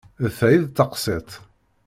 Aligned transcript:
D 0.23 0.25
ta 0.37 0.47
i 0.55 0.57
d 0.63 0.65
taqṣit. 0.67 1.29